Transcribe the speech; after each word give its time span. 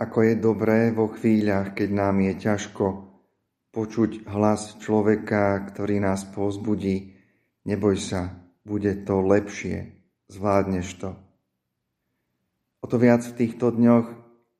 ako 0.00 0.18
je 0.24 0.34
dobré 0.40 0.88
vo 0.96 1.12
chvíľach, 1.12 1.76
keď 1.76 1.88
nám 1.92 2.24
je 2.24 2.32
ťažko 2.40 2.86
počuť 3.70 4.24
hlas 4.32 4.80
človeka, 4.80 5.60
ktorý 5.68 6.00
nás 6.00 6.24
pozbudí. 6.32 7.20
Neboj 7.68 8.00
sa, 8.00 8.32
bude 8.64 9.04
to 9.04 9.20
lepšie, 9.20 9.92
zvládneš 10.32 10.88
to. 10.96 11.10
O 12.80 12.88
to 12.88 12.96
viac 12.96 13.20
v 13.20 13.36
týchto 13.36 13.76
dňoch, 13.76 14.08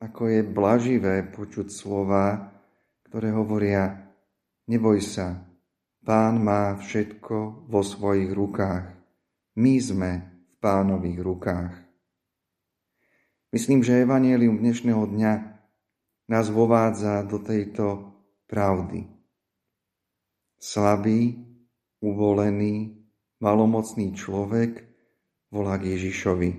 ako 0.05 0.23
je 0.29 0.41
blaživé 0.45 1.25
počuť 1.25 1.73
slova, 1.73 2.53
ktoré 3.09 3.33
hovoria, 3.33 4.13
neboj 4.69 5.01
sa, 5.01 5.41
pán 6.05 6.37
má 6.45 6.77
všetko 6.77 7.65
vo 7.65 7.81
svojich 7.81 8.29
rukách. 8.29 8.93
My 9.57 9.75
sme 9.81 10.11
v 10.21 10.53
pánových 10.61 11.19
rukách. 11.25 11.90
Myslím, 13.51 13.83
že 13.83 14.07
Evangelium 14.07 14.63
dnešného 14.63 15.11
dňa 15.11 15.33
nás 16.31 16.47
vovádza 16.55 17.27
do 17.27 17.43
tejto 17.43 18.15
pravdy. 18.47 19.11
Slabý, 20.55 21.35
uvolený, 21.99 22.95
malomocný 23.43 24.15
človek 24.15 24.87
volá 25.51 25.83
k 25.83 25.99
Ježišovi. 25.99 26.51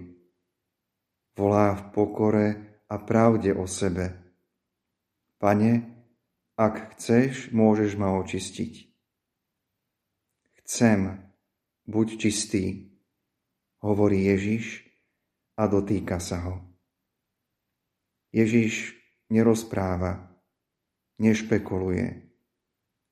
Volá 1.40 1.80
v 1.80 1.84
pokore 1.95 2.48
a 2.92 3.00
pravde 3.00 3.55
o 3.55 3.64
sebe. 3.72 4.36
Pane, 5.39 5.95
ak 6.59 7.00
chceš, 7.00 7.55
môžeš 7.55 7.95
ma 7.95 8.20
očistiť. 8.20 8.92
Chcem, 10.59 11.23
buď 11.88 12.08
čistý, 12.20 12.92
hovorí 13.80 14.28
Ježiš 14.28 14.84
a 15.55 15.72
dotýka 15.72 16.20
sa 16.20 16.44
ho. 16.52 16.70
Ježiš 18.31 18.95
nerozpráva, 19.27 20.31
nešpekuluje, 21.20 22.31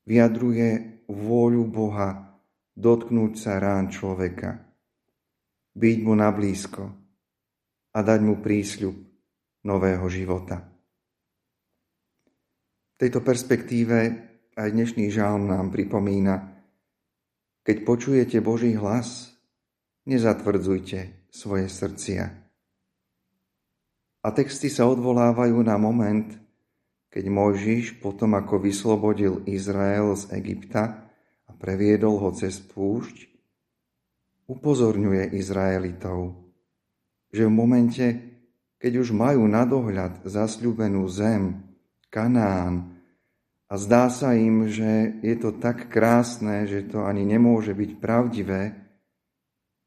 vyjadruje 0.07 1.03
vôľu 1.11 1.63
Boha 1.67 2.39
dotknúť 2.80 3.31
sa 3.35 3.59
rán 3.59 3.91
človeka, 3.91 4.63
byť 5.75 5.97
mu 6.07 6.16
nablízko 6.16 6.83
a 7.91 7.99
dať 7.99 8.19
mu 8.23 8.39
prísľub 8.39 8.95
nového 9.67 10.07
života. 10.07 10.63
V 12.95 12.95
tejto 12.95 13.19
perspektíve 13.19 13.97
aj 14.55 14.69
dnešný 14.72 15.11
žalm 15.11 15.51
nám 15.51 15.72
pripomína, 15.72 16.63
keď 17.67 17.77
počujete 17.83 18.38
Boží 18.39 18.75
hlas, 18.79 19.35
nezatvrdzujte 20.07 21.29
svoje 21.31 21.67
srdcia. 21.67 22.48
A 24.20 24.36
texty 24.36 24.67
sa 24.67 24.84
odvolávajú 24.88 25.64
na 25.64 25.80
moment, 25.80 26.28
keď 27.09 27.25
Mojžiš, 27.31 28.03
potom 28.03 28.36
ako 28.36 28.59
vyslobodil 28.59 29.48
Izrael 29.48 30.14
z 30.20 30.36
Egypta, 30.36 31.09
a 31.50 31.52
previedol 31.58 32.22
ho 32.22 32.30
cez 32.36 32.62
púšť, 32.62 33.25
upozorňuje 34.45 35.34
Izraelitov, 35.34 36.36
že 37.34 37.45
v 37.45 37.53
momente, 37.53 38.06
keď 38.78 38.94
už 39.02 39.09
majú 39.14 39.45
na 39.50 39.66
dohľad 39.66 40.25
zasľúbenú 40.25 41.06
zem, 41.09 41.66
Kanán, 42.09 42.97
a 43.70 43.78
zdá 43.78 44.09
sa 44.09 44.34
im, 44.34 44.66
že 44.66 45.22
je 45.22 45.36
to 45.38 45.53
tak 45.53 45.94
krásne, 45.94 46.66
že 46.66 46.90
to 46.90 47.06
ani 47.06 47.22
nemôže 47.22 47.78
byť 47.78 48.02
pravdivé, 48.02 48.73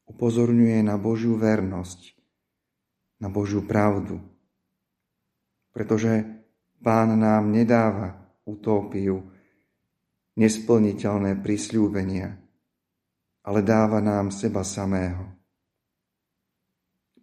upozorňuje 0.07 0.79
na 0.87 0.95
Božiu 0.95 1.35
vernosť, 1.35 2.15
na 3.23 3.31
Božiu 3.31 3.63
pravdu. 3.63 4.19
Pretože 5.71 6.43
Pán 6.83 7.15
nám 7.15 7.47
nedáva 7.47 8.19
utópiu, 8.43 9.23
nesplniteľné 10.35 11.39
prisľúbenia, 11.39 12.35
ale 13.47 13.59
dáva 13.63 14.03
nám 14.03 14.35
seba 14.35 14.67
samého. 14.67 15.31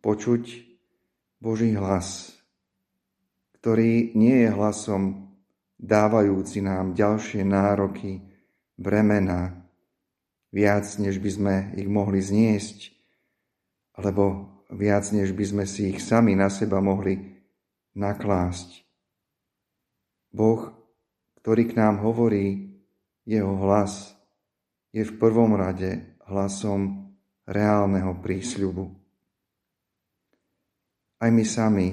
Počuť 0.00 0.44
Boží 1.36 1.76
hlas, 1.76 2.32
ktorý 3.60 4.16
nie 4.16 4.48
je 4.48 4.48
hlasom 4.48 5.28
dávajúci 5.76 6.64
nám 6.64 6.96
ďalšie 6.96 7.44
nároky, 7.44 8.25
bremena, 8.80 9.69
viac, 10.48 10.88
než 10.96 11.20
by 11.20 11.30
sme 11.36 11.54
ich 11.76 11.88
mohli 11.88 12.25
zniesť, 12.25 12.96
alebo 14.00 14.48
viac, 14.70 15.10
než 15.10 15.34
by 15.34 15.44
sme 15.44 15.64
si 15.66 15.91
ich 15.91 16.00
sami 16.03 16.38
na 16.38 16.48
seba 16.48 16.78
mohli 16.78 17.19
naklásť. 17.98 18.86
Boh, 20.31 20.70
ktorý 21.42 21.70
k 21.70 21.76
nám 21.78 21.98
hovorí, 22.06 22.70
jeho 23.26 23.54
hlas 23.66 24.14
je 24.94 25.03
v 25.03 25.16
prvom 25.19 25.58
rade 25.58 26.19
hlasom 26.26 27.10
reálneho 27.47 28.14
prísľubu. 28.22 28.94
Aj 31.20 31.31
my 31.31 31.44
sami 31.44 31.88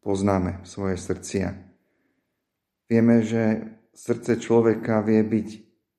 poznáme 0.00 0.64
svoje 0.64 0.96
srdcia. 0.96 1.54
Vieme, 2.88 3.20
že 3.20 3.76
srdce 3.92 4.40
človeka 4.40 5.04
vie 5.04 5.20
byť 5.20 5.48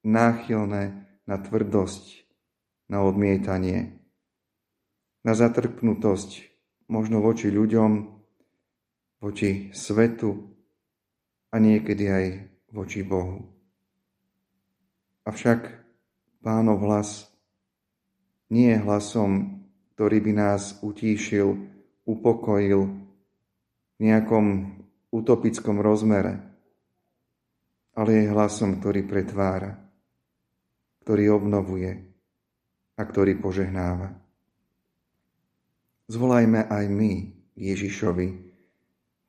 náchylné 0.03 0.83
na 1.29 1.37
tvrdosť, 1.37 2.25
na 2.89 3.05
odmietanie, 3.05 3.98
na 5.23 5.33
zatrpnutosť, 5.35 6.29
možno 6.87 7.19
voči 7.19 7.51
ľuďom, 7.51 7.91
voči 9.19 9.69
svetu 9.75 10.31
a 11.51 11.55
niekedy 11.59 12.05
aj 12.07 12.25
voči 12.71 13.03
Bohu. 13.03 13.43
Avšak 15.27 15.59
pánov 16.39 16.79
hlas 16.87 17.27
nie 18.49 18.73
je 18.73 18.79
hlasom, 18.81 19.61
ktorý 19.93 20.17
by 20.23 20.31
nás 20.33 20.79
utíšil, 20.79 21.59
upokojil 22.07 22.81
v 23.99 23.99
nejakom 23.99 24.45
utopickom 25.11 25.83
rozmere, 25.83 26.39
ale 27.99 28.23
je 28.23 28.31
hlasom, 28.31 28.79
ktorý 28.79 29.03
pretvára, 29.03 29.75
ktorý 31.03 31.35
obnovuje 31.35 31.91
a 32.95 33.01
ktorý 33.03 33.35
požehnáva. 33.43 34.28
Zvolajme 36.09 36.65
aj 36.65 36.85
my 36.89 37.11
Ježišovi, 37.53 38.27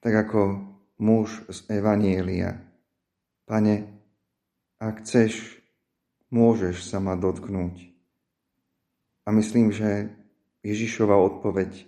tak 0.01 0.15
ako 0.17 0.65
muž 0.97 1.45
z 1.53 1.77
Evanielia. 1.77 2.57
Pane, 3.45 3.85
ak 4.81 5.05
chceš, 5.05 5.61
môžeš 6.33 6.81
sa 6.81 6.97
ma 6.97 7.21
dotknúť. 7.21 7.93
A 9.29 9.35
myslím, 9.37 9.77
že 9.77 10.09
Ježišova 10.65 11.21
odpoveď 11.21 11.85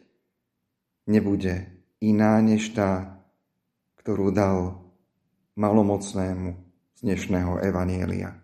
nebude 1.08 1.72
iná 2.04 2.36
než 2.44 2.76
tá, 2.76 3.16
ktorú 3.96 4.28
dal 4.28 4.76
malomocnému 5.56 6.52
z 6.92 7.00
dnešného 7.00 7.64
Evanielia. 7.64 8.41